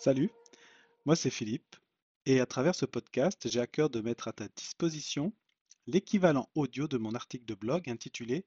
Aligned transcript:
Salut, 0.00 0.30
moi 1.04 1.14
c'est 1.14 1.28
Philippe 1.28 1.76
et 2.24 2.40
à 2.40 2.46
travers 2.46 2.74
ce 2.74 2.86
podcast, 2.86 3.46
j'ai 3.50 3.60
à 3.60 3.66
cœur 3.66 3.90
de 3.90 4.00
mettre 4.00 4.28
à 4.28 4.32
ta 4.32 4.48
disposition 4.48 5.30
l'équivalent 5.86 6.48
audio 6.54 6.88
de 6.88 6.96
mon 6.96 7.14
article 7.14 7.44
de 7.44 7.52
blog 7.52 7.90
intitulé 7.90 8.46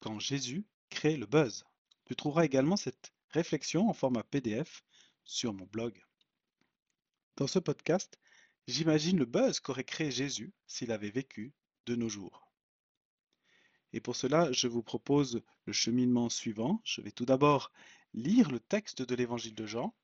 Quand 0.00 0.18
Jésus 0.18 0.66
crée 0.90 1.16
le 1.16 1.24
buzz. 1.24 1.64
Tu 2.04 2.14
trouveras 2.14 2.44
également 2.44 2.76
cette 2.76 3.14
réflexion 3.30 3.88
en 3.88 3.94
format 3.94 4.24
PDF 4.24 4.84
sur 5.24 5.54
mon 5.54 5.64
blog. 5.64 5.98
Dans 7.38 7.46
ce 7.46 7.60
podcast, 7.60 8.18
j'imagine 8.66 9.18
le 9.18 9.24
buzz 9.24 9.58
qu'aurait 9.58 9.84
créé 9.84 10.10
Jésus 10.10 10.52
s'il 10.66 10.92
avait 10.92 11.08
vécu 11.08 11.54
de 11.86 11.94
nos 11.94 12.10
jours. 12.10 12.52
Et 13.94 14.02
pour 14.02 14.16
cela, 14.16 14.52
je 14.52 14.68
vous 14.68 14.82
propose 14.82 15.40
le 15.64 15.72
cheminement 15.72 16.28
suivant. 16.28 16.82
Je 16.84 17.00
vais 17.00 17.10
tout 17.10 17.24
d'abord 17.24 17.72
lire 18.12 18.50
le 18.50 18.60
texte 18.60 19.00
de 19.00 19.14
l'évangile 19.14 19.54
de 19.54 19.64
Jean. 19.64 19.94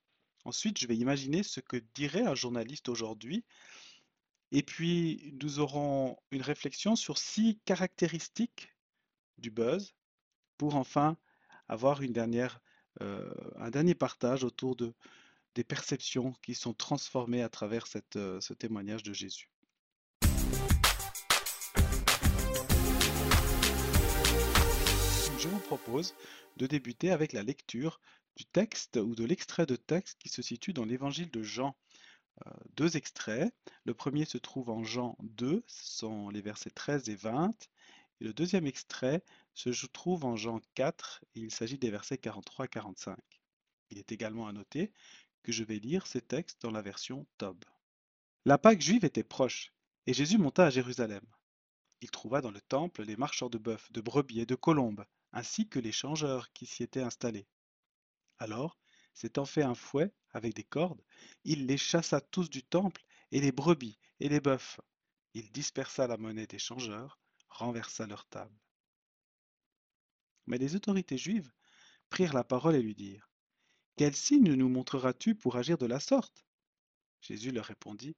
Ensuite, 0.47 0.79
je 0.79 0.87
vais 0.87 0.97
imaginer 0.97 1.43
ce 1.43 1.59
que 1.59 1.77
dirait 1.97 2.25
un 2.25 2.37
journaliste 2.37 2.89
aujourd'hui. 2.89 3.45
Et 4.53 4.63
puis, 4.63 5.35
nous 5.43 5.59
aurons 5.59 6.17
une 6.31 6.41
réflexion 6.41 6.95
sur 6.95 7.19
six 7.19 7.59
caractéristiques 7.65 8.73
du 9.39 9.51
buzz 9.51 9.97
pour 10.57 10.77
enfin 10.77 11.17
avoir 11.67 12.01
une 12.01 12.13
dernière, 12.13 12.61
euh, 13.03 13.29
un 13.57 13.71
dernier 13.71 13.97
partage 13.97 14.45
autour 14.45 14.77
de, 14.77 14.95
des 15.57 15.65
perceptions 15.65 16.33
qui 16.43 16.55
sont 16.55 16.75
transformées 16.75 17.43
à 17.43 17.49
travers 17.49 17.87
euh, 18.15 18.41
ce 18.41 18.55
témoignage 18.55 19.03
de 19.03 19.13
Jésus. 19.13 19.51
Propose 25.77 26.15
de 26.57 26.67
débuter 26.67 27.11
avec 27.11 27.35
la 27.35 27.43
lecture 27.43 28.01
du 28.37 28.47
texte 28.47 28.97
ou 28.97 29.15
de 29.15 29.25
l'extrait 29.25 29.67
de 29.67 29.77
texte 29.77 30.19
qui 30.19 30.31
se 30.31 30.41
situe 30.41 30.73
dans 30.73 30.87
l'évangile 30.87 31.31
de 31.31 31.43
Jean. 31.43 31.77
Euh, 32.47 32.51
deux 32.77 32.97
extraits. 32.97 33.55
Le 33.85 33.93
premier 33.93 34.25
se 34.25 34.39
trouve 34.39 34.71
en 34.71 34.85
Jean 34.85 35.17
2, 35.21 35.65
ce 35.67 35.97
sont 35.99 36.31
les 36.31 36.41
versets 36.41 36.71
13 36.71 37.11
et 37.11 37.15
20. 37.15 37.51
Et 38.21 38.25
le 38.25 38.33
deuxième 38.33 38.67
extrait 38.67 39.23
se 39.55 39.87
trouve 39.87 40.25
en 40.25 40.35
Jean 40.35 40.61
4, 40.75 41.25
et 41.35 41.41
il 41.41 41.51
s'agit 41.51 41.79
des 41.79 41.91
versets 41.91 42.17
43 42.17 42.65
et 42.65 42.69
45. 42.69 43.19
Il 43.91 43.99
est 43.99 44.13
également 44.13 44.49
à 44.49 44.53
noter 44.53 44.93
que 45.43 45.53
je 45.53 45.63
vais 45.63 45.79
lire 45.79 46.07
ces 46.07 46.23
textes 46.23 46.63
dans 46.63 46.71
la 46.71 46.81
version 46.81 47.27
Tob. 47.37 47.63
La 48.47 48.57
Pâque 48.57 48.81
juive 48.81 49.05
était 49.05 49.23
proche, 49.23 49.75
et 50.07 50.15
Jésus 50.15 50.39
monta 50.39 50.65
à 50.65 50.71
Jérusalem. 50.71 51.25
Il 52.01 52.11
trouva 52.11 52.41
dans 52.41 52.51
le 52.51 52.61
temple 52.63 53.03
les 53.03 53.17
marchands 53.17 53.51
de 53.51 53.59
bœufs, 53.59 53.91
de 53.91 54.01
brebis 54.01 54.41
et 54.41 54.47
de 54.47 54.55
colombes, 54.55 55.05
ainsi 55.37 55.69
que 55.69 55.79
les 55.79 55.93
changeurs 55.93 56.51
qui 56.55 56.65
s'y 56.65 56.83
étaient 56.83 57.03
installés. 57.03 57.47
Alors, 58.39 58.79
s'étant 59.13 59.45
fait 59.45 59.63
un 59.63 59.75
fouet 59.75 60.15
avec 60.31 60.55
des 60.55 60.65
cordes, 60.65 61.03
il 61.45 61.67
les 61.67 61.77
chassa 61.77 62.23
tous 62.23 62.49
du 62.49 62.63
temple, 62.63 63.05
et 63.33 63.43
les 63.43 63.53
brebis 63.53 63.99
et 64.19 64.31
les 64.31 64.41
bœufs. 64.41 64.81
Il 65.35 65.53
dispersa 65.53 66.07
la 66.07 66.17
monnaie 66.17 66.47
des 66.47 66.59
changeurs, 66.59 67.21
renversa 67.51 68.07
leur 68.07 68.25
table. 68.25 68.59
Mais 70.47 70.57
les 70.57 70.75
autorités 70.75 71.19
juives 71.19 71.53
prirent 72.09 72.33
la 72.33 72.45
parole 72.45 72.75
et 72.75 72.83
lui 72.83 72.95
dirent 72.95 73.29
quel 73.97 74.17
signe 74.17 74.55
nous 74.55 74.71
montreras-tu 74.71 75.35
pour 75.35 75.57
agir 75.57 75.77
de 75.77 75.87
la 75.87 76.01
sorte? 76.01 76.47
Jésus 77.21 77.51
leur 77.51 77.67
répondit, 77.67 78.17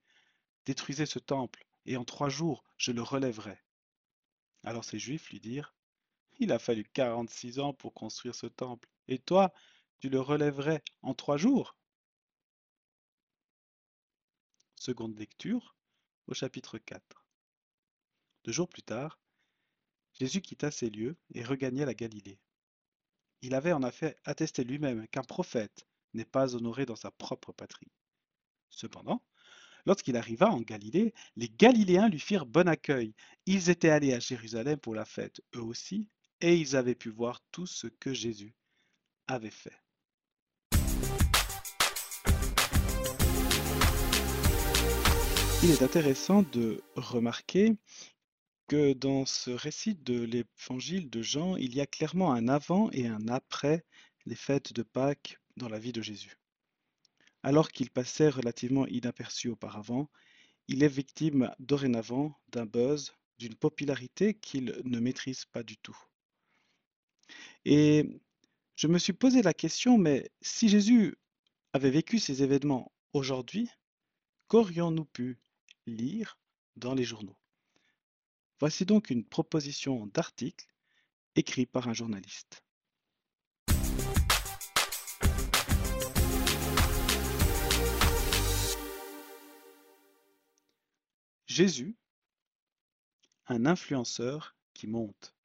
Détruisez 0.67 1.07
ce 1.07 1.19
temple, 1.19 1.67
et 1.85 1.97
en 1.97 2.05
trois 2.05 2.29
jours 2.29 2.65
je 2.77 2.93
le 2.93 3.03
relèverai. 3.03 3.59
Alors 4.63 4.85
ces 4.85 4.99
Juifs 4.99 5.31
lui 5.31 5.41
dirent, 5.41 5.75
Il 6.41 6.53
a 6.53 6.59
fallu 6.59 6.85
quarante-six 6.85 7.59
ans 7.59 7.73
pour 7.75 7.95
construire 7.95 8.35
ce 8.35 8.47
temple, 8.47 8.89
et 9.09 9.19
toi, 9.19 9.53
tu 9.99 10.09
le 10.09 10.21
relèverais 10.21 10.83
en 11.03 11.15
trois 11.15 11.37
jours? 11.37 11.77
Seconde 14.77 15.19
lecture, 15.19 15.75
au 16.29 16.35
chapitre 16.35 16.79
4. 16.79 17.27
Deux 18.45 18.53
jours 18.53 18.69
plus 18.69 18.83
tard, 18.83 19.19
Jésus 20.13 20.41
quitta 20.41 20.71
ces 20.71 20.91
lieux 20.91 21.17
et 21.35 21.43
regagna 21.43 21.85
la 21.85 21.95
Galilée. 21.95 22.39
Il 23.43 23.55
avait 23.55 23.73
en 23.73 23.83
effet 23.83 24.17
attesté 24.25 24.65
lui-même 24.65 25.09
qu'un 25.09 25.23
prophète 25.23 25.87
n'est 26.15 26.25
pas 26.25 26.55
honoré 26.55 26.87
dans 26.87 26.97
sa 26.97 27.11
propre 27.11 27.53
patrie. 27.53 27.91
Cependant, 28.71 29.23
lorsqu'il 29.87 30.17
arriva 30.17 30.51
en 30.51 30.61
Galilée, 30.61 31.15
les 31.37 31.49
Galiléens 31.49 32.09
lui 32.09 32.21
firent 32.21 32.47
bon 32.47 32.69
accueil. 32.69 33.15
Ils 33.47 33.71
étaient 33.71 33.91
allés 33.91 34.13
à 34.13 34.21
Jérusalem 34.21 34.79
pour 34.79 34.95
la 34.95 35.05
fête, 35.05 35.41
eux 35.57 35.63
aussi, 35.63 36.09
et 36.41 36.57
ils 36.57 36.77
avaient 36.77 36.95
pu 36.95 37.11
voir 37.11 37.41
tout 37.51 37.67
ce 37.67 37.87
que 37.87 38.13
Jésus 38.13 38.55
avait 39.27 39.51
fait. 39.51 39.77
Il 45.65 45.73
est 45.73 45.83
intéressant 45.83 46.43
de 46.43 46.83
remarquer 46.95 47.77
que 48.69 48.93
dans 48.93 49.27
ce 49.27 49.51
récit 49.51 49.97
de 49.97 50.23
l'évangile 50.23 51.11
de 51.11 51.21
Jean, 51.21 51.57
il 51.57 51.75
y 51.75 51.81
a 51.81 51.87
clairement 51.87 52.33
un 52.33 52.47
avant 52.49 52.91
et 52.93 53.09
un 53.09 53.27
après 53.29 53.85
les 54.25 54.37
fêtes 54.37 54.73
de 54.73 54.83
Pâques 54.83 55.41
dans 55.57 55.69
la 55.69 55.79
vie 55.79 55.93
de 55.93 56.03
Jésus. 56.03 56.37
Alors 57.43 57.71
qu'il 57.73 57.91
passait 57.91 58.29
relativement 58.29 58.87
inaperçu 58.87 59.49
auparavant, 59.49 60.11
il 60.69 60.83
est 60.83 60.89
victime 60.89 61.51
dorénavant 61.59 62.39
d'un 62.51 62.67
buzz, 62.67 63.15
d'une 63.39 63.55
popularité 63.55 64.35
qu'il 64.35 64.81
ne 64.85 65.01
maîtrise 65.01 65.45
pas 65.47 65.63
du 65.63 65.77
tout. 65.79 65.99
Et 67.65 68.21
je 68.77 68.87
me 68.87 68.99
suis 68.99 69.13
posé 69.13 69.43
la 69.43 69.55
question, 69.55 69.99
mais 69.99 70.31
si 70.41 70.69
Jésus 70.69 71.17
avait 71.73 71.91
vécu 71.91 72.19
ces 72.19 72.43
événements 72.43 72.93
aujourd'hui, 73.13 73.69
qu'aurions-nous 74.49 75.05
pu 75.05 75.39
lire 75.87 76.39
dans 76.77 76.95
les 76.95 77.05
journaux? 77.05 77.39
Voici 78.61 78.85
donc 78.85 79.11
une 79.11 79.25
proposition 79.25 80.07
d'article 80.07 80.67
écrit 81.37 81.67
par 81.67 81.89
un 81.89 81.93
journaliste. 81.93 82.65
Jésus, 91.47 91.97
un 93.47 93.67
influenceur 93.67 94.57
qui 94.75 94.87
monte. 94.87 95.38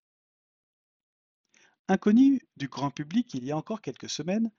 Inconnu 1.89 2.41
du 2.55 2.69
grand 2.69 2.91
public 2.91 3.33
il 3.33 3.43
y 3.43 3.51
a 3.51 3.57
encore 3.57 3.81
quelques 3.81 4.09
semaines, 4.09 4.49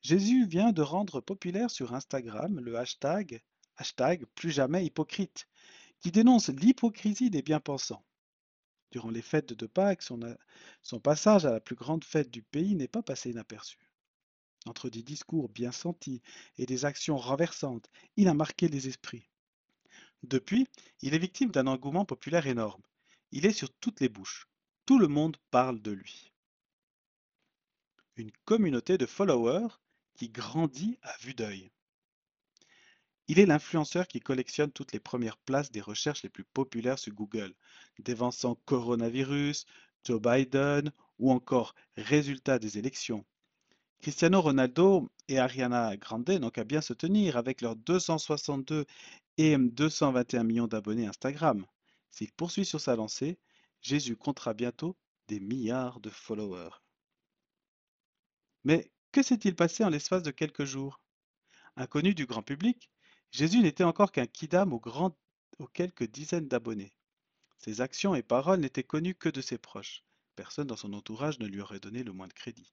Jésus 0.00 0.46
vient 0.46 0.72
de 0.72 0.80
rendre 0.80 1.20
populaire 1.20 1.70
sur 1.70 1.94
Instagram 1.94 2.58
le 2.60 2.78
hashtag, 2.78 3.42
hashtag 3.76 4.24
plus 4.34 4.50
jamais 4.50 4.86
hypocrite, 4.86 5.46
qui 6.00 6.10
dénonce 6.10 6.48
l'hypocrisie 6.48 7.28
des 7.28 7.42
bien-pensants. 7.42 8.04
Durant 8.90 9.10
les 9.10 9.20
fêtes 9.20 9.52
de 9.52 9.66
Pâques, 9.66 10.02
son, 10.02 11.00
passage 11.00 11.44
à 11.44 11.52
la 11.52 11.60
plus 11.60 11.76
grande 11.76 12.04
fête 12.04 12.30
du 12.30 12.42
pays 12.42 12.74
n'est 12.74 12.88
pas 12.88 13.02
passé 13.02 13.30
inaperçu. 13.30 13.90
Entre 14.64 14.88
des 14.88 15.02
discours 15.02 15.50
bien 15.50 15.72
sentis 15.72 16.22
et 16.56 16.64
des 16.64 16.86
actions 16.86 17.18
renversantes, 17.18 17.90
il 18.16 18.28
a 18.28 18.34
marqué 18.34 18.68
les 18.68 18.88
esprits. 18.88 19.28
Depuis, 20.22 20.66
il 21.02 21.14
est 21.14 21.18
victime 21.18 21.50
d'un 21.50 21.66
engouement 21.66 22.06
populaire 22.06 22.46
énorme. 22.46 22.82
Il 23.30 23.44
est 23.44 23.52
sur 23.52 23.70
toutes 23.74 24.00
les 24.00 24.08
bouches. 24.08 24.48
Tout 24.86 24.98
le 24.98 25.08
monde 25.08 25.36
parle 25.50 25.82
de 25.82 25.90
lui. 25.90 26.31
Une 28.16 28.32
communauté 28.44 28.98
de 28.98 29.06
followers 29.06 29.68
qui 30.16 30.28
grandit 30.28 30.98
à 31.00 31.16
vue 31.22 31.32
d'œil. 31.32 31.70
Il 33.26 33.38
est 33.38 33.46
l'influenceur 33.46 34.06
qui 34.06 34.20
collectionne 34.20 34.70
toutes 34.70 34.92
les 34.92 35.00
premières 35.00 35.38
places 35.38 35.70
des 35.70 35.80
recherches 35.80 36.22
les 36.22 36.28
plus 36.28 36.44
populaires 36.44 36.98
sur 36.98 37.14
Google, 37.14 37.54
dévançant 38.00 38.56
coronavirus, 38.66 39.64
Joe 40.04 40.20
Biden 40.20 40.92
ou 41.18 41.32
encore 41.32 41.74
résultats 41.96 42.58
des 42.58 42.76
élections. 42.76 43.24
Cristiano 44.02 44.42
Ronaldo 44.42 45.08
et 45.28 45.38
Ariana 45.38 45.96
Grande 45.96 46.28
n'ont 46.28 46.50
qu'à 46.50 46.64
bien 46.64 46.82
se 46.82 46.92
tenir 46.92 47.38
avec 47.38 47.62
leurs 47.62 47.76
262 47.76 48.84
et 49.38 49.56
221 49.56 50.44
millions 50.44 50.66
d'abonnés 50.66 51.06
Instagram. 51.06 51.64
S'il 52.10 52.32
poursuit 52.32 52.66
sur 52.66 52.80
sa 52.80 52.94
lancée, 52.94 53.38
Jésus 53.80 54.16
comptera 54.16 54.52
bientôt 54.52 54.98
des 55.28 55.40
milliards 55.40 56.00
de 56.00 56.10
followers. 56.10 56.81
Mais 58.64 58.90
que 59.12 59.22
s'est-il 59.22 59.54
passé 59.54 59.84
en 59.84 59.88
l'espace 59.88 60.22
de 60.22 60.30
quelques 60.30 60.64
jours? 60.64 61.00
Inconnu 61.76 62.14
du 62.14 62.26
grand 62.26 62.42
public, 62.42 62.90
Jésus 63.30 63.60
n'était 63.60 63.84
encore 63.84 64.12
qu'un 64.12 64.26
kidam 64.26 64.72
aux, 64.72 65.66
quelques 65.72 66.04
dizaines 66.04 66.48
d'abonnés. 66.48 66.92
Ses 67.58 67.80
actions 67.80 68.14
et 68.14 68.22
paroles 68.22 68.60
n'étaient 68.60 68.82
connues 68.82 69.14
que 69.14 69.28
de 69.28 69.40
ses 69.40 69.58
proches. 69.58 70.04
Personne 70.36 70.66
dans 70.66 70.76
son 70.76 70.92
entourage 70.92 71.38
ne 71.38 71.46
lui 71.46 71.60
aurait 71.60 71.80
donné 71.80 72.02
le 72.02 72.12
moins 72.12 72.28
de 72.28 72.32
crédit. 72.32 72.72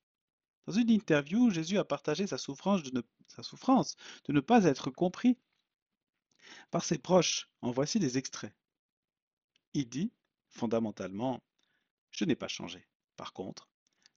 Dans 0.66 0.74
une 0.74 0.90
interview, 0.90 1.50
Jésus 1.50 1.78
a 1.78 1.86
partagé 1.86 2.28
sa 2.28 2.38
souffrance 2.38 2.84
de 2.84 4.34
ne 4.34 4.40
pas 4.40 4.66
être 4.66 4.92
compris 4.92 5.38
par 6.72 6.84
ses 6.84 6.98
proches. 6.98 7.50
En 7.62 7.72
voici 7.72 8.00
des 8.00 8.18
extraits. 8.18 8.54
Il 9.74 9.88
dit, 9.90 10.12
fondamentalement, 10.50 11.42
je 12.12 12.26
n'ai 12.26 12.36
pas 12.36 12.48
changé. 12.48 12.88
Par 13.18 13.34
contre, 13.34 13.70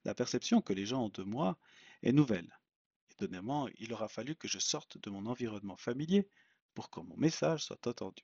la 0.05 0.13
perception 0.13 0.61
que 0.61 0.73
les 0.73 0.85
gens 0.85 1.05
ont 1.05 1.09
de 1.09 1.23
moi 1.23 1.57
est 2.01 2.11
nouvelle. 2.11 2.59
Étonnamment, 3.11 3.67
il 3.77 3.93
aura 3.93 4.07
fallu 4.07 4.35
que 4.35 4.47
je 4.47 4.59
sorte 4.59 4.97
de 4.97 5.09
mon 5.09 5.25
environnement 5.25 5.77
familier 5.77 6.27
pour 6.73 6.89
que 6.89 6.99
mon 6.99 7.15
message 7.17 7.63
soit 7.63 7.87
entendu. 7.87 8.23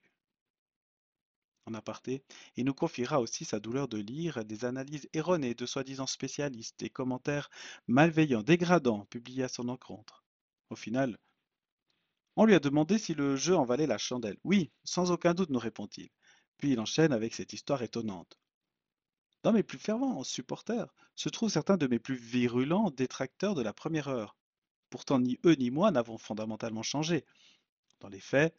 En 1.66 1.74
aparté, 1.74 2.24
il 2.56 2.64
nous 2.64 2.74
confiera 2.74 3.20
aussi 3.20 3.44
sa 3.44 3.60
douleur 3.60 3.86
de 3.86 3.98
lire 3.98 4.44
des 4.44 4.64
analyses 4.64 5.08
erronées 5.12 5.54
de 5.54 5.66
soi-disant 5.66 6.06
spécialistes 6.06 6.82
et 6.82 6.90
commentaires 6.90 7.50
malveillants, 7.86 8.42
dégradants, 8.42 9.04
publiés 9.06 9.44
à 9.44 9.48
son 9.48 9.68
encontre. 9.68 10.24
Au 10.70 10.76
final, 10.76 11.18
on 12.36 12.44
lui 12.44 12.54
a 12.54 12.60
demandé 12.60 12.98
si 12.98 13.14
le 13.14 13.36
jeu 13.36 13.56
en 13.56 13.64
valait 13.64 13.86
la 13.86 13.98
chandelle. 13.98 14.38
Oui, 14.44 14.72
sans 14.84 15.10
aucun 15.10 15.34
doute, 15.34 15.50
nous 15.50 15.58
répond-il. 15.58 16.08
Puis 16.56 16.72
il 16.72 16.80
enchaîne 16.80 17.12
avec 17.12 17.34
cette 17.34 17.52
histoire 17.52 17.82
étonnante. 17.82 18.38
Dans 19.42 19.52
mes 19.52 19.62
plus 19.62 19.78
fervents 19.78 20.22
supporters 20.22 20.94
se 21.16 21.30
trouvent 21.30 21.50
certains 21.50 21.78
de 21.78 21.86
mes 21.86 21.98
plus 21.98 22.14
virulents 22.14 22.90
détracteurs 22.90 23.54
de 23.54 23.62
la 23.62 23.72
première 23.72 24.08
heure. 24.08 24.36
Pourtant, 24.90 25.18
ni 25.18 25.38
eux 25.46 25.54
ni 25.54 25.70
moi 25.70 25.90
n'avons 25.90 26.18
fondamentalement 26.18 26.82
changé. 26.82 27.24
Dans 28.00 28.08
les 28.08 28.20
faits, 28.20 28.54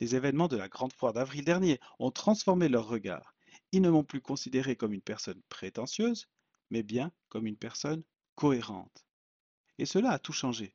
les 0.00 0.14
événements 0.14 0.48
de 0.48 0.56
la 0.56 0.68
Grande 0.68 0.94
Foire 0.94 1.12
d'avril 1.12 1.44
dernier 1.44 1.80
ont 1.98 2.10
transformé 2.10 2.70
leur 2.70 2.86
regard. 2.86 3.34
Ils 3.72 3.82
ne 3.82 3.90
m'ont 3.90 4.04
plus 4.04 4.22
considéré 4.22 4.74
comme 4.74 4.94
une 4.94 5.02
personne 5.02 5.42
prétentieuse, 5.50 6.28
mais 6.70 6.82
bien 6.82 7.12
comme 7.28 7.46
une 7.46 7.58
personne 7.58 8.02
cohérente. 8.34 9.04
Et 9.78 9.84
cela 9.84 10.12
a 10.12 10.18
tout 10.18 10.32
changé. 10.32 10.74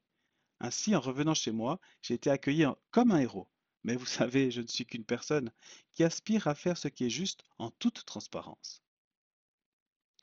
Ainsi, 0.60 0.95
en 0.95 1.00
revenant 1.00 1.33
chez 1.33 1.51
moi, 1.51 1.80
j'ai 2.03 2.13
été 2.13 2.30
accueilli 2.30 2.65
comme 2.92 3.12
un 3.12 3.19
héros. 3.19 3.48
Mais 3.83 3.95
vous 3.95 4.06
savez, 4.06 4.51
je 4.51 4.62
ne 4.62 4.68
suis 4.68 4.86
qu'une 4.86 5.06
personne 5.06 5.51
qui 5.94 6.03
aspire 6.03 6.48
à 6.48 6.53
faire 6.53 6.77
ce 6.77 6.89
qui 6.89 7.06
est 7.06 7.10
juste 7.10 7.44
en 7.57 7.71
toute 7.71 8.06
transparence. 8.06 8.83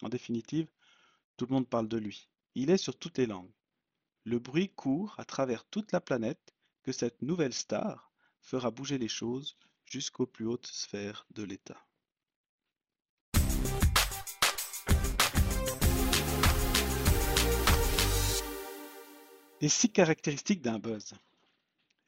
En 0.04 0.10
définitive, 0.10 0.68
tout 1.38 1.46
le 1.46 1.54
monde 1.54 1.66
parle 1.66 1.88
de 1.88 1.96
lui. 1.96 2.28
Il 2.54 2.68
est 2.68 2.76
sur 2.76 2.94
toutes 2.94 3.16
les 3.16 3.24
langues. 3.24 3.50
Le 4.24 4.38
bruit 4.38 4.68
court 4.68 5.14
à 5.16 5.24
travers 5.24 5.64
toute 5.64 5.92
la 5.92 6.00
planète 6.02 6.54
que 6.82 6.92
cette 6.92 7.22
nouvelle 7.22 7.54
star 7.54 8.12
fera 8.42 8.70
bouger 8.70 8.98
les 8.98 9.08
choses 9.08 9.56
jusqu'aux 9.86 10.26
plus 10.26 10.46
hautes 10.46 10.66
sphères 10.66 11.24
de 11.30 11.42
l'État. 11.42 11.86
Les 19.62 19.70
six 19.70 19.90
caractéristiques 19.90 20.60
d'un 20.60 20.78
buzz? 20.78 21.14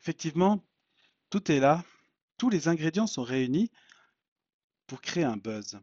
Effectivement, 0.02 0.62
tout 1.30 1.50
est 1.50 1.60
là, 1.60 1.82
tous 2.36 2.50
les 2.50 2.68
ingrédients 2.68 3.06
sont 3.06 3.22
réunis 3.22 3.70
pour 4.86 5.00
créer 5.00 5.24
un 5.24 5.38
buzz. 5.38 5.80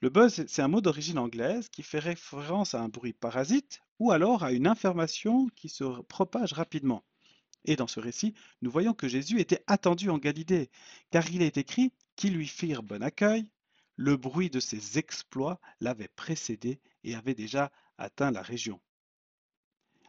Le 0.00 0.10
buzz, 0.10 0.44
c'est 0.46 0.62
un 0.62 0.68
mot 0.68 0.80
d'origine 0.80 1.18
anglaise 1.18 1.68
qui 1.68 1.82
fait 1.82 1.98
référence 1.98 2.74
à 2.74 2.80
un 2.80 2.88
bruit 2.88 3.12
parasite 3.12 3.80
ou 3.98 4.12
alors 4.12 4.44
à 4.44 4.52
une 4.52 4.68
information 4.68 5.48
qui 5.56 5.68
se 5.68 5.82
propage 6.02 6.52
rapidement. 6.52 7.04
Et 7.64 7.74
dans 7.74 7.88
ce 7.88 7.98
récit, 7.98 8.32
nous 8.62 8.70
voyons 8.70 8.94
que 8.94 9.08
Jésus 9.08 9.40
était 9.40 9.64
attendu 9.66 10.08
en 10.08 10.18
Galilée, 10.18 10.70
car 11.10 11.28
il 11.30 11.42
est 11.42 11.56
écrit 11.56 11.92
qu'ils 12.14 12.34
lui 12.34 12.46
firent 12.46 12.84
bon 12.84 13.02
accueil, 13.02 13.50
le 13.96 14.16
bruit 14.16 14.50
de 14.50 14.60
ses 14.60 14.98
exploits 14.98 15.60
l'avait 15.80 16.08
précédé 16.14 16.80
et 17.02 17.16
avait 17.16 17.34
déjà 17.34 17.72
atteint 17.98 18.30
la 18.30 18.42
région. 18.42 18.80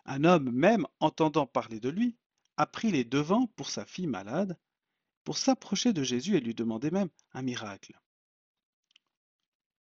Un 0.06 0.24
homme, 0.24 0.52
même 0.52 0.86
entendant 1.00 1.48
parler 1.48 1.80
de 1.80 1.90
lui, 1.90 2.16
a 2.58 2.68
pris 2.68 2.92
les 2.92 3.06
devants 3.06 3.48
pour 3.56 3.70
sa 3.70 3.86
fille 3.86 4.08
malade, 4.08 4.56
pour 5.24 5.40
s'approcher 5.40 5.94
de 5.94 6.04
Jésus 6.04 6.36
et 6.36 6.40
lui 6.40 6.54
demander 6.54 6.92
même 6.92 7.10
un 7.34 7.42
miracle. 7.42 8.00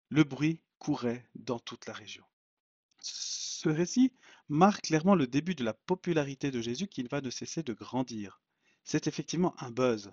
Le 0.09 0.23
bruit 0.23 0.61
courait 0.79 1.27
dans 1.35 1.59
toute 1.59 1.85
la 1.85 1.93
région. 1.93 2.23
Ce 3.01 3.69
récit 3.69 4.13
marque 4.49 4.85
clairement 4.85 5.15
le 5.15 5.27
début 5.27 5.55
de 5.55 5.63
la 5.63 5.73
popularité 5.73 6.51
de 6.51 6.61
Jésus 6.61 6.87
qui 6.87 7.03
va 7.03 7.21
ne 7.21 7.29
cesser 7.29 7.63
de 7.63 7.73
grandir. 7.73 8.41
C'est 8.83 9.07
effectivement 9.07 9.53
un 9.61 9.71
buzz. 9.71 10.11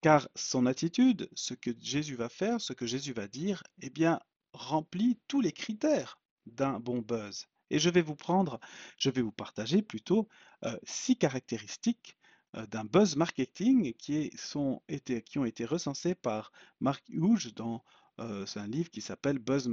Car 0.00 0.28
son 0.34 0.66
attitude, 0.66 1.28
ce 1.34 1.54
que 1.54 1.70
Jésus 1.80 2.16
va 2.16 2.28
faire, 2.28 2.60
ce 2.60 2.72
que 2.72 2.86
Jésus 2.86 3.12
va 3.12 3.28
dire, 3.28 3.62
eh 3.80 3.90
bien, 3.90 4.20
remplit 4.52 5.18
tous 5.28 5.40
les 5.40 5.52
critères 5.52 6.20
d'un 6.46 6.78
bon 6.78 7.00
buzz. 7.00 7.46
Et 7.70 7.78
je 7.78 7.88
vais 7.88 8.02
vous 8.02 8.16
prendre, 8.16 8.60
je 8.98 9.10
vais 9.10 9.22
vous 9.22 9.32
partager 9.32 9.82
plutôt 9.82 10.28
euh, 10.64 10.76
six 10.84 11.16
caractéristiques 11.16 12.16
euh, 12.56 12.66
d'un 12.66 12.84
buzz 12.84 13.16
marketing 13.16 13.94
qui, 13.94 14.30
qui 14.30 15.38
ont 15.38 15.44
été 15.44 15.64
recensées 15.64 16.14
par 16.14 16.52
Mark 16.80 17.02
Hughes 17.08 17.54
dans 17.54 17.82
euh, 18.20 18.46
un 18.56 18.66
livre 18.66 18.90
qui 18.90 19.00
s'appelle 19.00 19.38
buzz, 19.38 19.68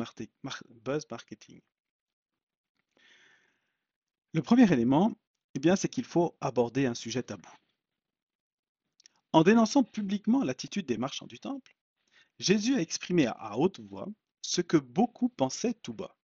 buzz 0.70 1.06
Marketing. 1.10 1.62
Le 4.34 4.42
premier 4.42 4.72
élément, 4.72 5.14
eh 5.56 5.60
bien, 5.60 5.76
c'est 5.76 5.90
qu'il 5.90 6.06
faut 6.06 6.38
aborder 6.40 6.86
un 6.86 6.94
sujet 6.94 7.24
tabou. 7.24 7.50
En 9.34 9.44
dénonçant 9.44 9.84
publiquement 9.84 10.44
l'attitude 10.44 10.86
des 10.86 10.98
marchands 10.98 11.28
du 11.28 11.40
temple, 11.40 11.76
Jésus 12.40 12.76
a 12.76 12.82
exprimé 12.82 13.28
à 13.28 13.58
haute 13.58 13.80
voix 13.80 14.08
ce 14.42 14.62
que 14.62 14.78
beaucoup 14.78 15.30
pensaient 15.30 15.74
tout 15.74 15.94
bas. 15.94 16.16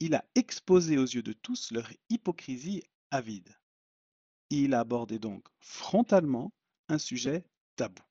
Il 0.00 0.14
a 0.14 0.24
exposé 0.34 0.98
aux 0.98 1.04
yeux 1.04 1.22
de 1.22 1.32
tous 1.32 1.70
leur 1.72 1.90
hypocrisie 2.10 2.82
avide. 3.10 3.56
Il 4.50 4.74
a 4.74 4.80
abordé 4.80 5.18
donc 5.18 5.46
frontalement 5.60 6.52
un 6.88 6.98
sujet 6.98 7.44
tabou. 7.76 8.02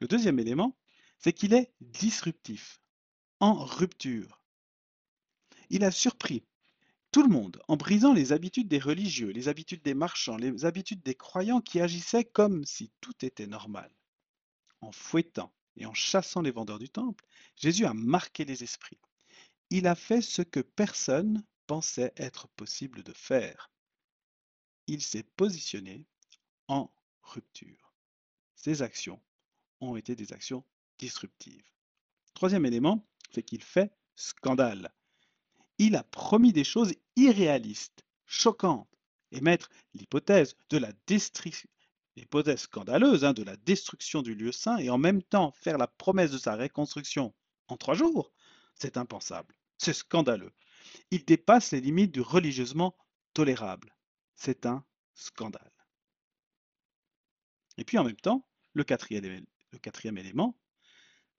Le 0.00 0.08
deuxième 0.08 0.38
élément, 0.38 0.76
c'est 1.18 1.32
qu'il 1.32 1.54
est 1.54 1.72
disruptif, 1.80 2.80
en 3.40 3.54
rupture. 3.54 4.40
Il 5.70 5.84
a 5.84 5.90
surpris 5.90 6.44
tout 7.12 7.22
le 7.22 7.28
monde, 7.28 7.60
en 7.68 7.76
brisant 7.76 8.12
les 8.12 8.32
habitudes 8.32 8.68
des 8.68 8.78
religieux, 8.78 9.30
les 9.30 9.48
habitudes 9.48 9.82
des 9.82 9.94
marchands, 9.94 10.36
les 10.36 10.64
habitudes 10.64 11.02
des 11.02 11.14
croyants 11.14 11.60
qui 11.60 11.80
agissaient 11.80 12.24
comme 12.24 12.64
si 12.64 12.92
tout 13.00 13.24
était 13.24 13.46
normal. 13.46 13.90
En 14.82 14.92
fouettant 14.92 15.52
et 15.76 15.86
en 15.86 15.94
chassant 15.94 16.42
les 16.42 16.50
vendeurs 16.50 16.78
du 16.78 16.90
temple, 16.90 17.24
Jésus 17.56 17.86
a 17.86 17.94
marqué 17.94 18.44
les 18.44 18.62
esprits. 18.62 18.98
Il 19.70 19.86
a 19.86 19.94
fait 19.94 20.20
ce 20.20 20.42
que 20.42 20.60
personne 20.60 21.42
pensait 21.66 22.12
être 22.16 22.48
possible 22.48 23.02
de 23.02 23.12
faire. 23.12 23.70
Il 24.86 25.02
s'est 25.02 25.24
positionné 25.36 26.04
en 26.68 26.90
rupture. 27.22 27.94
Ses 28.54 28.82
actions 28.82 29.20
ont 29.80 29.96
été 29.96 30.14
des 30.14 30.32
actions 30.32 30.64
disruptives. 30.98 31.70
Troisième 32.34 32.66
élément, 32.66 33.06
c'est 33.32 33.42
qu'il 33.42 33.62
fait 33.62 33.92
scandale 34.14 34.92
il 35.78 35.96
a 35.96 36.02
promis 36.04 36.52
des 36.52 36.64
choses 36.64 36.94
irréalistes, 37.16 38.04
choquantes, 38.24 38.88
et 39.32 39.40
mettre 39.40 39.68
l'hypothèse 39.94 40.56
de 40.70 40.78
la 40.78 40.92
destruction 41.06 41.68
scandaleuse 42.56 43.26
hein, 43.26 43.34
de 43.34 43.42
la 43.42 43.56
destruction 43.56 44.22
du 44.22 44.34
lieu 44.34 44.50
saint 44.50 44.78
et 44.78 44.88
en 44.88 44.96
même 44.96 45.22
temps 45.22 45.52
faire 45.52 45.76
la 45.76 45.86
promesse 45.86 46.30
de 46.30 46.38
sa 46.38 46.56
reconstruction 46.56 47.34
en 47.68 47.76
trois 47.76 47.94
jours, 47.94 48.32
c'est 48.74 48.96
impensable, 48.96 49.54
c'est 49.76 49.92
scandaleux. 49.92 50.52
Il 51.10 51.26
dépasse 51.26 51.72
les 51.72 51.82
limites 51.82 52.12
du 52.12 52.22
religieusement 52.22 52.96
tolérable. 53.34 53.94
C'est 54.34 54.64
un 54.64 54.82
scandale. 55.14 55.72
Et 57.76 57.84
puis 57.84 57.98
en 57.98 58.04
même 58.04 58.16
temps, 58.16 58.48
le 58.72 58.84
quatrième 58.84 59.26
élément, 60.16 60.56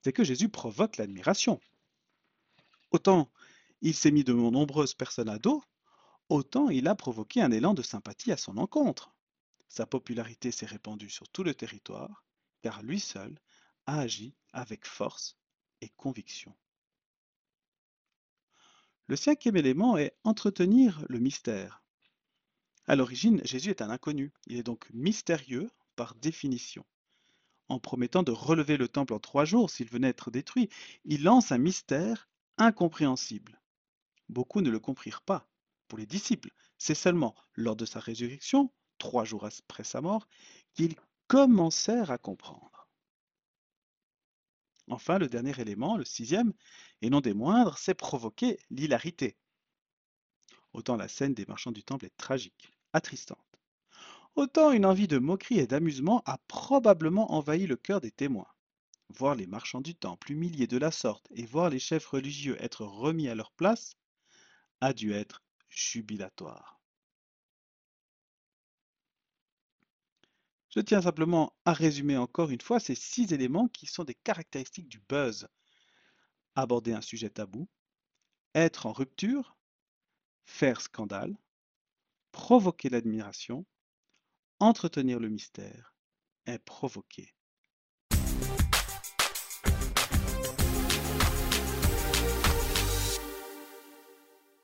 c'est 0.08 0.14
que 0.14 0.24
Jésus 0.24 0.48
provoque 0.48 0.96
l'admiration. 0.96 1.60
Autant 2.92 3.30
il 3.82 3.94
s'est 3.94 4.10
mis 4.10 4.24
de 4.24 4.32
nombreuses 4.32 4.94
personnes 4.94 5.28
à 5.28 5.38
dos, 5.38 5.62
autant 6.30 6.70
il 6.70 6.88
a 6.88 6.96
provoqué 6.96 7.42
un 7.42 7.52
élan 7.52 7.74
de 7.74 7.82
sympathie 7.82 8.32
à 8.32 8.38
son 8.38 8.56
encontre. 8.56 9.14
Sa 9.68 9.86
popularité 9.86 10.50
s'est 10.52 10.66
répandue 10.66 11.10
sur 11.10 11.28
tout 11.28 11.44
le 11.44 11.54
territoire, 11.54 12.24
car 12.62 12.84
lui 12.84 13.02
seul 13.02 13.38
a 13.86 14.00
agi 14.00 14.34
avec 14.54 14.86
force 14.86 15.36
et 15.82 15.90
conviction. 15.90 16.56
Le 19.08 19.18
cinquième 19.18 19.58
élément 19.58 19.98
est 19.98 20.16
entretenir 20.24 21.04
le 21.10 21.20
mystère. 21.20 21.84
À 22.86 22.96
l'origine, 22.96 23.42
Jésus 23.44 23.72
est 23.72 23.82
un 23.82 23.90
inconnu, 23.90 24.32
il 24.46 24.56
est 24.56 24.64
donc 24.64 24.90
mystérieux 24.94 25.70
par 25.98 26.16
définition. 26.16 26.86
En 27.70 27.80
promettant 27.80 28.24
de 28.24 28.32
relever 28.32 28.78
le 28.78 28.88
temple 28.88 29.14
en 29.14 29.20
trois 29.20 29.46
jours 29.46 29.70
s'il 29.70 29.90
venait 29.90 30.10
être 30.10 30.32
détruit, 30.32 30.70
il 31.06 31.24
lance 31.24 31.52
un 31.52 31.58
mystère 31.58 32.30
incompréhensible. 32.58 33.62
Beaucoup 34.30 34.62
ne 34.62 34.70
le 34.70 34.80
comprirent 34.80 35.22
pas. 35.22 35.48
Pour 35.88 35.98
les 35.98 36.06
disciples, 36.06 36.52
c'est 36.78 36.96
seulement 36.96 37.36
lors 37.56 37.76
de 37.76 37.86
sa 37.86 38.00
résurrection, 38.00 38.72
trois 38.98 39.26
jours 39.26 39.46
après 39.46 39.84
sa 39.84 40.02
mort, 40.02 40.28
qu'ils 40.74 40.96
commencèrent 41.28 42.12
à 42.12 42.18
comprendre. 42.18 42.88
Enfin, 44.90 45.18
le 45.18 45.28
dernier 45.28 45.60
élément, 45.60 45.98
le 45.98 46.06
sixième, 46.06 46.54
et 47.02 47.10
non 47.10 47.20
des 47.20 47.34
moindres, 47.34 47.78
c'est 47.78 47.94
provoquer 47.94 48.60
l'hilarité. 48.70 49.38
Autant 50.74 50.96
la 50.96 51.08
scène 51.08 51.34
des 51.34 51.46
marchands 51.46 51.72
du 51.72 51.84
temple 51.84 52.06
est 52.06 52.18
tragique, 52.18 52.72
attristante. 52.94 53.47
Autant 54.38 54.72
une 54.72 54.86
envie 54.86 55.08
de 55.08 55.18
moquerie 55.18 55.58
et 55.58 55.66
d'amusement 55.66 56.22
a 56.28 56.38
probablement 56.48 57.34
envahi 57.34 57.66
le 57.66 57.76
cœur 57.76 58.02
des 58.02 58.12
témoins. 58.12 58.54
Voir 59.10 59.34
les 59.34 59.48
marchands 59.48 59.82
du 59.82 59.96
temple 59.96 60.32
humiliés 60.32 60.68
de 60.68 60.78
la 60.78 60.92
sorte 60.92 61.28
et 61.32 61.48
voir 61.48 61.72
les 61.72 61.80
chefs 61.80 62.06
religieux 62.06 62.56
être 62.60 62.86
remis 62.86 63.30
à 63.30 63.34
leur 63.34 63.52
place 63.52 63.96
a 64.80 64.94
dû 64.94 65.12
être 65.12 65.42
jubilatoire. 65.70 66.80
Je 70.70 70.82
tiens 70.82 71.02
simplement 71.02 71.58
à 71.66 71.74
résumer 71.74 72.16
encore 72.16 72.52
une 72.52 72.62
fois 72.62 72.80
ces 72.80 72.94
six 72.94 73.34
éléments 73.34 73.70
qui 73.70 73.88
sont 73.88 74.04
des 74.04 74.14
caractéristiques 74.14 74.88
du 74.88 75.00
buzz. 75.10 75.48
Aborder 76.54 76.94
un 76.94 77.02
sujet 77.02 77.32
tabou, 77.32 77.68
être 78.54 78.86
en 78.86 78.92
rupture, 78.92 79.58
faire 80.46 80.80
scandale, 80.80 81.36
provoquer 82.32 82.90
l'admiration, 82.90 83.66
entretenir 84.60 85.20
le 85.20 85.30
mystère 85.30 85.96
et 86.48 86.58
provoquer. 86.58 87.34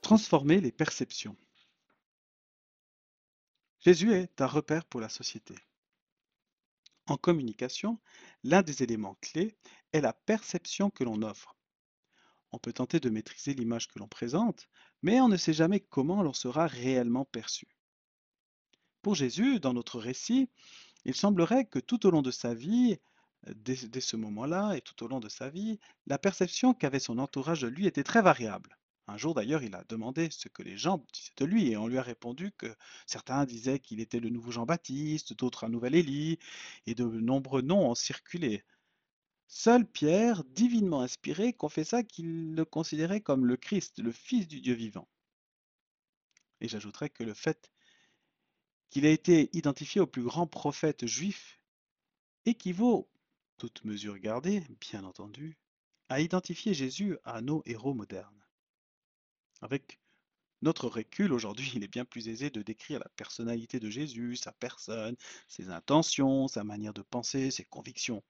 Transformer 0.02 0.60
les 0.62 0.72
perceptions. 0.72 1.38
Jésus 3.80 4.14
est 4.14 4.42
un 4.42 4.48
repère 4.48 4.86
pour 4.86 5.00
la 5.00 5.10
société. 5.10 5.56
En 7.06 7.18
communication, 7.18 8.00
l'un 8.44 8.62
des 8.62 8.82
éléments 8.82 9.18
clés 9.22 9.58
est 9.92 10.02
la 10.02 10.14
perception 10.14 10.90
que 10.90 11.04
l'on 11.04 11.22
offre. 11.22 11.56
On 12.52 12.60
peut 12.60 12.74
tenter 12.74 13.00
de 13.00 13.10
maîtriser 13.10 13.54
l'image 13.54 13.88
que 13.88 14.00
l'on 14.00 14.08
présente, 14.08 14.68
mais 15.02 15.20
on 15.20 15.28
ne 15.28 15.38
sait 15.38 15.54
jamais 15.54 15.82
comment 15.82 16.24
l'on 16.24 16.34
sera 16.34 16.66
réellement 16.66 17.26
perçu. 17.26 17.68
Pour 19.04 19.16
Jésus, 19.16 19.60
dans 19.60 19.74
notre 19.74 20.00
récit, 20.00 20.50
il 21.04 21.14
semblerait 21.14 21.66
que 21.66 21.80
tout 21.80 22.08
au 22.08 22.10
long 22.10 22.22
de 22.22 22.32
sa 22.32 22.54
vie, 22.54 22.98
dès, 23.54 23.76
ce 23.76 24.16
moment-là 24.16 24.76
et 24.76 24.82
tout 24.82 25.04
au 25.04 25.10
long 25.10 25.20
de 25.20 25.28
sa 25.28 25.50
vie, 25.50 25.78
la 26.08 26.18
perception 26.18 26.74
qu'avait 26.74 27.00
son 27.00 27.20
entourage 27.20 27.62
de 27.62 27.68
lui 27.68 27.86
était 27.86 28.06
très 28.06 28.22
variable. 28.22 28.78
Un 29.08 29.18
jour 29.18 29.34
d'ailleurs, 29.34 29.62
il 29.62 29.76
a 29.76 29.84
demandé 29.90 30.30
ce 30.32 30.48
que 30.48 30.64
les 30.64 30.78
gens 30.78 31.06
disaient 31.12 31.34
de 31.36 31.44
lui 31.44 31.68
et 31.70 31.76
on 31.76 31.88
lui 31.88 31.98
a 31.98 32.02
répondu 32.02 32.54
que 32.54 32.74
certains 33.06 33.44
disaient 33.44 33.80
qu'il 33.80 34.00
était 34.00 34.22
le 34.22 34.30
nouveau 34.30 34.52
Jean-Baptiste, 34.52 35.34
d'autres 35.34 35.66
un 35.66 35.70
nouvel 35.70 35.96
Élie, 35.96 36.40
et 36.86 36.96
de 36.96 37.04
nombreux 37.04 37.62
noms 37.62 37.90
ont 37.90 37.96
circulé. 37.96 38.64
Seul 39.48 39.86
Pierre, 39.86 40.46
divinement 40.46 41.02
inspiré, 41.02 41.52
confessa 41.52 42.04
qu'il 42.04 42.56
le 42.56 42.64
considérait 42.64 43.20
comme 43.20 43.46
le 43.46 43.58
Christ, 43.58 44.00
le 44.00 44.14
Fils 44.14 44.48
du 44.48 44.62
Dieu 44.62 44.76
vivant. 44.76 45.10
Et 46.62 46.70
j'ajouterai 46.70 47.10
que 47.10 47.26
le 47.26 47.34
fait 47.34 47.70
qu'il 48.94 49.06
ait 49.06 49.14
été 49.14 49.50
identifié 49.54 50.02
au 50.02 50.06
plus 50.06 50.22
grand 50.22 50.46
prophète 50.46 51.08
juif 51.08 51.60
équivaut, 52.46 53.10
toute 53.58 53.84
mesure 53.86 54.20
gardée, 54.20 54.62
bien 54.80 55.04
entendu, 55.04 55.58
à 56.10 56.22
identifier 56.22 56.76
Jésus 56.76 57.18
à 57.24 57.42
nos 57.42 57.64
héros 57.66 57.96
modernes. 57.96 58.46
Avec 59.62 60.00
notre 60.62 60.88
recul, 60.90 61.34
aujourd'hui, 61.34 61.72
il 61.74 61.84
est 61.84 61.92
bien 61.92 62.06
plus 62.06 62.28
aisé 62.28 62.52
de 62.52 62.62
décrire 62.62 63.00
la 63.00 63.10
personnalité 63.16 63.80
de 63.80 63.90
Jésus, 63.90 64.36
sa 64.36 64.52
personne, 64.52 65.16
ses 65.48 65.70
intentions, 65.70 66.48
sa 66.48 66.64
manière 66.64 66.94
de 66.94 67.02
penser, 67.02 67.50
ses 67.50 67.66
convictions. 67.66 68.22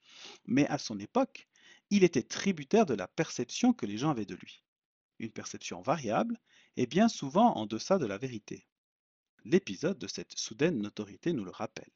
Mais 0.46 0.66
à 0.68 0.78
son 0.78 0.98
époque, 0.98 1.50
il 1.90 2.06
était 2.06 2.24
tributaire 2.24 2.86
de 2.86 2.94
la 2.94 3.10
perception 3.10 3.74
que 3.74 3.86
les 3.86 3.98
gens 3.98 4.12
avaient 4.12 4.26
de 4.26 4.36
lui. 4.36 4.64
Une 5.20 5.34
perception 5.34 5.82
variable 5.82 6.40
et 6.78 6.88
bien 6.88 7.10
souvent 7.10 7.54
en 7.58 7.66
deçà 7.66 7.98
de 7.98 8.06
la 8.06 8.18
vérité. 8.18 8.66
L'épisode 9.46 10.00
de 10.00 10.08
cette 10.08 10.38
soudaine 10.38 10.82
notoriété 10.82 11.34
nous 11.34 11.44
le 11.44 11.52
rappelle. 11.52 11.92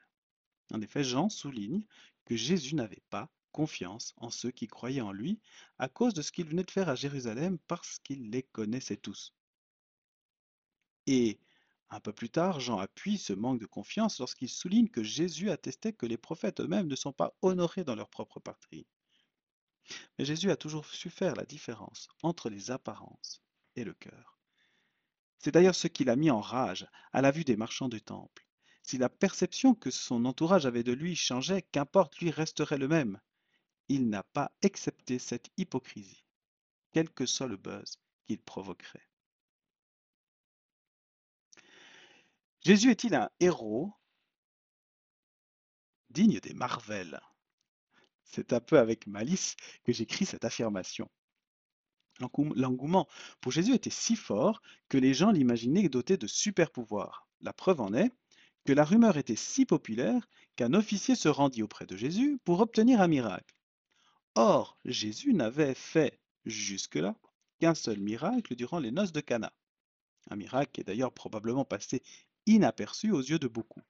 En 0.74 0.82
effet, 0.82 1.04
Jean 1.04 1.30
souligne 1.30 1.84
que 2.26 2.36
Jésus 2.36 2.76
n'avait 2.76 3.04
pas 3.10 3.32
confiance 3.52 4.14
en 4.18 4.30
ceux 4.30 4.52
qui 4.52 4.68
croyaient 4.68 5.02
en 5.02 5.14
lui 5.14 5.40
à 5.80 5.88
cause 5.88 6.14
de 6.14 6.22
ce 6.22 6.32
qu'il 6.32 6.46
venait 6.46 6.64
de 6.64 6.72
faire 6.72 6.90
à 6.90 6.96
Jérusalem 6.96 7.58
parce 7.68 8.00
qu'il 8.00 8.30
les 8.30 8.44
connaissait 8.44 8.98
tous. 8.98 9.34
Et 11.06 11.40
un 11.90 12.02
peu 12.02 12.12
plus 12.12 12.30
tard, 12.30 12.60
Jean 12.60 12.80
appuie 12.80 13.18
ce 13.18 13.32
manque 13.32 13.62
de 13.62 13.66
confiance 13.66 14.20
lorsqu'il 14.20 14.50
souligne 14.50 14.90
que 14.90 15.04
Jésus 15.04 15.50
attestait 15.50 15.94
que 15.94 16.06
les 16.06 16.18
prophètes 16.18 16.60
eux-mêmes 16.60 16.88
ne 16.88 16.96
sont 16.98 17.14
pas 17.14 17.34
honorés 17.42 17.86
dans 17.86 17.96
leur 17.96 18.10
propre 18.10 18.42
patrie. 18.42 18.86
Mais 20.20 20.26
Jésus 20.26 20.52
a 20.52 20.58
toujours 20.58 20.86
su 20.86 21.10
faire 21.10 21.36
la 21.36 21.46
différence 21.46 22.10
entre 22.24 22.50
les 22.50 22.72
apparences 22.72 23.42
et 23.78 23.86
le 23.86 23.94
cœur. 23.94 24.37
C'est 25.40 25.52
d'ailleurs 25.52 25.76
ce 25.76 25.88
qui 25.88 26.04
l'a 26.04 26.16
mis 26.16 26.32
en 26.32 26.42
rage 26.42 26.88
à 27.14 27.22
la 27.22 27.32
vue 27.32 27.44
des 27.44 27.58
marchands 27.58 27.90
du 27.90 28.02
temple. 28.02 28.46
Si 28.84 28.98
la 28.98 29.10
perception 29.10 29.76
que 29.76 29.92
son 29.92 30.26
entourage 30.26 30.66
avait 30.66 30.84
de 30.84 30.94
lui 30.94 31.16
changeait, 31.16 31.62
qu'importe, 31.62 32.18
lui 32.20 32.32
resterait 32.32 32.78
le 32.78 32.88
même 32.88 33.20
il 33.90 34.10
n'a 34.10 34.24
pas 34.24 34.52
accepté 34.64 35.20
cette 35.20 35.50
hypocrisie, 35.58 36.24
quel 36.92 37.10
que 37.10 37.26
soit 37.26 37.48
le 37.48 37.58
buzz 37.58 37.98
qu'il 38.28 38.40
provoquerait. 38.42 39.08
Jésus 42.62 42.92
est-il 42.92 43.16
un 43.16 43.30
héros 43.40 43.94
digne 46.10 46.40
des 46.40 46.54
Marvel 46.54 47.20
C'est 48.24 48.52
un 48.52 48.60
peu 48.60 48.78
avec 48.78 49.08
malice 49.08 49.56
que 49.86 49.94
j'écris 49.94 50.26
cette 50.26 50.44
affirmation. 50.44 51.10
L'engouement 52.20 53.08
pour 53.42 53.52
Jésus 53.52 53.74
était 53.74 53.90
si 53.90 54.16
fort 54.16 54.62
que 54.90 54.98
les 54.98 55.14
gens 55.14 55.32
l'imaginaient 55.32 55.90
doté 55.90 56.18
de 56.18 56.28
super 56.28 56.72
pouvoirs. 56.72 57.28
La 57.42 57.54
preuve 57.54 57.82
en 57.82 57.94
est 57.94 58.12
que 58.66 58.74
la 58.74 58.84
rumeur 58.84 59.18
était 59.18 59.36
si 59.36 59.66
populaire 59.66 60.28
qu'un 60.56 60.74
officier 60.74 61.16
se 61.16 61.30
rendit 61.30 61.64
auprès 61.64 61.86
de 61.86 61.96
Jésus 61.96 62.40
pour 62.44 62.60
obtenir 62.60 63.02
un 63.02 63.08
miracle. 63.08 63.56
Or, 64.36 64.78
Jésus 64.86 65.34
n'avait 65.34 65.74
fait 65.74 66.20
jusque-là 66.46 67.16
qu'un 67.60 67.76
seul 67.76 68.00
miracle 68.00 68.56
durant 68.56 68.80
les 68.80 68.92
noces 68.92 69.12
de 69.12 69.22
Cana. 69.22 69.54
Un 70.30 70.36
miracle 70.36 70.72
qui 70.72 70.82
est 70.82 70.84
d'ailleurs 70.84 71.14
probablement 71.14 71.66
passé 71.66 72.04
inaperçu 72.46 73.12
aux 73.12 73.22
yeux 73.22 73.40
de 73.40 73.48
beaucoup. 73.48 73.82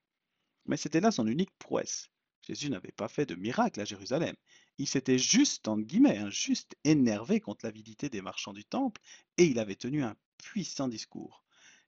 Mais 0.66 0.78
c'était 0.78 1.00
là 1.02 1.12
son 1.12 1.28
unique 1.28 1.58
prouesse. 1.58 2.10
Jésus 2.48 2.70
n'avait 2.70 2.92
pas 2.92 3.08
fait 3.08 3.26
de 3.26 3.36
miracle 3.36 3.80
à 3.80 3.86
Jérusalem. 3.86 4.36
Il 4.78 4.88
s'était 4.88 5.18
juste, 5.18 5.68
entre 5.68 5.84
guillemets, 5.84 6.18
hein, 6.18 6.30
juste 6.30 6.76
énervé 6.84 7.40
contre 7.40 7.66
l'avidité 7.66 8.10
des 8.10 8.22
marchands 8.22 8.54
du 8.54 8.66
temple 8.66 9.02
et 9.38 9.46
il 9.46 9.60
avait 9.60 9.76
tenu 9.76 10.04
un 10.04 10.16
puissant 10.38 10.88
discours. 10.88 11.44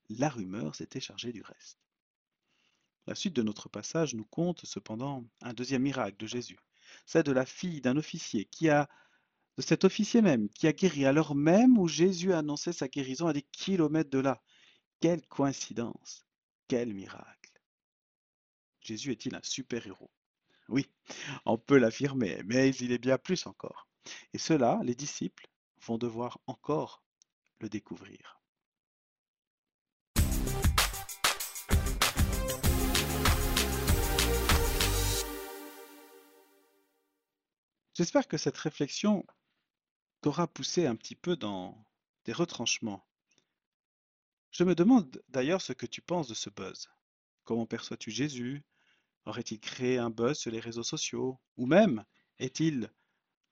La 0.08 0.28
rumeur 0.28 0.74
s'était 0.74 1.00
chargée 1.00 1.32
du 1.32 1.42
reste. 1.42 1.78
La 3.06 3.14
suite 3.14 3.34
de 3.34 3.42
notre 3.42 3.68
passage 3.68 4.14
nous 4.14 4.26
compte 4.26 4.64
cependant 4.64 5.24
un 5.40 5.54
deuxième 5.54 5.82
miracle 5.82 6.16
de 6.18 6.26
Jésus 6.26 6.58
celle 7.06 7.22
de 7.22 7.32
la 7.32 7.46
fille 7.46 7.80
d'un 7.80 7.96
officier 7.96 8.44
qui 8.46 8.68
a 8.68 8.88
de 9.56 9.62
cet 9.62 9.84
officier 9.84 10.22
même 10.22 10.48
qui 10.50 10.66
a 10.66 10.72
guéri 10.72 11.04
alors 11.04 11.34
même 11.34 11.78
où 11.78 11.88
Jésus 11.88 12.32
a 12.32 12.38
annoncé 12.38 12.72
sa 12.72 12.88
guérison 12.88 13.26
à 13.26 13.32
des 13.32 13.42
kilomètres 13.42 14.10
de 14.10 14.18
là. 14.18 14.42
Quelle 15.00 15.26
coïncidence, 15.26 16.26
quel 16.68 16.94
miracle. 16.94 17.60
Jésus 18.80 19.12
est-il 19.12 19.34
un 19.34 19.40
super-héros? 19.42 20.10
Oui, 20.70 20.88
on 21.46 21.58
peut 21.58 21.78
l'affirmer, 21.78 22.40
mais 22.46 22.70
il 22.76 22.92
est 22.92 22.98
bien 22.98 23.18
plus 23.18 23.46
encore. 23.46 23.88
Et 24.32 24.38
cela, 24.38 24.78
les 24.84 24.94
disciples 24.94 25.48
vont 25.82 25.98
devoir 25.98 26.38
encore 26.46 27.02
le 27.58 27.68
découvrir. 27.68 28.40
J'espère 37.94 38.28
que 38.28 38.38
cette 38.38 38.56
réflexion 38.56 39.26
t'aura 40.20 40.46
poussé 40.46 40.86
un 40.86 40.94
petit 40.94 41.16
peu 41.16 41.36
dans 41.36 41.84
des 42.24 42.32
retranchements. 42.32 43.04
Je 44.52 44.62
me 44.62 44.76
demande 44.76 45.20
d'ailleurs 45.28 45.62
ce 45.62 45.72
que 45.72 45.86
tu 45.86 46.00
penses 46.00 46.28
de 46.28 46.34
ce 46.34 46.48
buzz. 46.48 46.88
Comment 47.42 47.66
perçois-tu 47.66 48.12
Jésus? 48.12 48.62
Aurait-il 49.30 49.60
créé 49.60 49.96
un 49.96 50.10
buzz 50.10 50.36
sur 50.36 50.50
les 50.50 50.58
réseaux 50.58 50.82
sociaux? 50.82 51.38
Ou 51.56 51.64
même, 51.64 52.04
est-il 52.40 52.92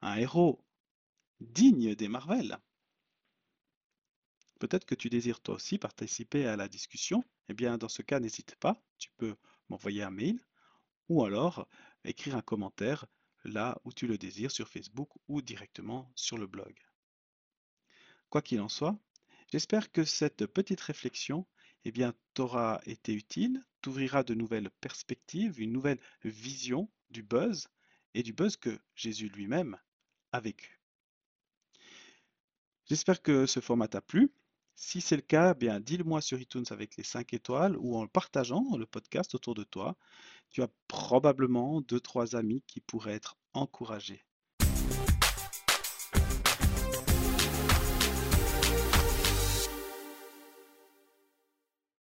un 0.00 0.16
héros 0.16 0.66
digne 1.38 1.94
des 1.94 2.08
Marvel? 2.08 2.58
Peut-être 4.58 4.87
que 4.87 4.97
tu 4.97 5.08
désires 5.08 5.40
toi 5.40 5.54
aussi 5.54 5.78
participer 5.78 6.49
à 6.49 6.56
la 6.56 6.66
discussion. 6.66 7.23
Eh 7.49 7.54
bien, 7.54 7.78
dans 7.78 7.88
ce 7.88 8.02
cas, 8.02 8.18
n'hésite 8.18 8.56
pas, 8.56 8.82
tu 8.99 9.11
peux 9.18 9.37
m'envoyer 9.68 10.02
un 10.02 10.11
mail 10.11 10.44
ou 11.08 11.25
alors 11.25 11.68
écrire 12.02 12.35
un 12.35 12.42
commentaire 12.42 13.06
là 13.44 13.80
où 13.85 13.92
tu 13.92 14.08
le 14.08 14.18
désires 14.18 14.50
sur 14.50 14.66
Facebook 14.68 15.11
ou 15.28 15.42
directement 15.42 16.11
sur 16.16 16.38
le 16.38 16.49
blog. 16.49 16.75
Quoi 18.30 18.42
qu'il 18.42 18.61
en 18.61 18.68
soit, 18.68 18.99
j'espère 19.52 19.92
que 19.92 20.04
cette 20.04 20.44
petite 20.47 20.80
réflexion 20.80 21.47
eh 21.85 21.92
t'aura 22.35 22.80
été 22.85 23.14
utile, 23.14 23.64
t'ouvrira 23.80 24.23
de 24.23 24.35
nouvelles 24.35 24.70
perspectives, 24.80 25.61
une 25.61 25.73
nouvelle 25.73 26.00
vision 26.25 26.88
du 27.11 27.23
buzz 27.23 27.68
et 28.14 28.23
du 28.23 28.32
buzz 28.32 28.56
que 28.56 28.78
Jésus 28.94 29.28
lui-même 29.28 29.78
a 30.32 30.40
vécu. 30.40 30.80
J'espère 32.87 33.23
que 33.23 33.47
ce 33.47 33.61
format 33.61 33.88
t'a 33.88 34.00
plu. 34.00 34.32
Si 34.75 35.00
c'est 35.00 35.16
le 35.16 35.23
cas, 35.23 35.52
eh 35.54 35.58
bien 35.58 35.80
dis-le-moi 35.80 36.20
sur 36.20 36.40
iTunes 36.40 36.64
avec 36.70 36.97
les 36.97 37.02
5 37.02 37.35
étoiles 37.35 37.76
ou 37.78 37.97
en 37.97 38.06
partageant 38.06 38.76
le 38.76 38.87
podcast 38.87 39.35
autour 39.35 39.54
de 39.54 39.64
toi. 39.64 39.97
Tu 40.50 40.62
as 40.62 40.68
probablement 40.87 41.80
deux, 41.80 42.00
trois 42.00 42.37
amis 42.37 42.62
qui 42.66 42.80
pourraient 42.80 43.14
être 43.14 43.37
encouragés 43.54 44.25